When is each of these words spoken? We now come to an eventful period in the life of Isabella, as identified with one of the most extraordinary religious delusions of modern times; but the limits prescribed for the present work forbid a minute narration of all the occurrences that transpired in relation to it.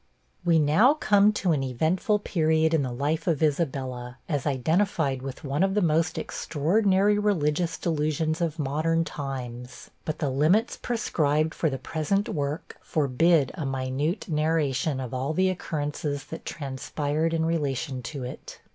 We 0.43 0.57
now 0.57 0.95
come 0.95 1.31
to 1.33 1.51
an 1.51 1.61
eventful 1.61 2.17
period 2.17 2.73
in 2.73 2.81
the 2.81 2.91
life 2.91 3.27
of 3.27 3.43
Isabella, 3.43 4.17
as 4.27 4.47
identified 4.47 5.21
with 5.21 5.43
one 5.43 5.61
of 5.61 5.75
the 5.75 5.81
most 5.83 6.17
extraordinary 6.17 7.19
religious 7.19 7.77
delusions 7.77 8.41
of 8.41 8.57
modern 8.57 9.03
times; 9.03 9.91
but 10.03 10.17
the 10.17 10.31
limits 10.31 10.75
prescribed 10.77 11.53
for 11.53 11.69
the 11.69 11.77
present 11.77 12.27
work 12.29 12.77
forbid 12.81 13.51
a 13.53 13.63
minute 13.63 14.27
narration 14.27 14.99
of 14.99 15.13
all 15.13 15.33
the 15.35 15.49
occurrences 15.49 16.25
that 16.33 16.45
transpired 16.45 17.31
in 17.31 17.45
relation 17.45 18.01
to 18.01 18.23
it. 18.23 18.59